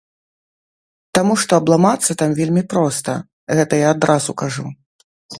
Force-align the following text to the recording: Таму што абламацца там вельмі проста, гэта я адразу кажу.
Таму 1.17 1.33
што 1.41 1.51
абламацца 1.61 2.15
там 2.21 2.33
вельмі 2.39 2.63
проста, 2.73 3.11
гэта 3.59 3.73
я 3.81 3.87
адразу 3.97 4.35
кажу. 4.43 4.65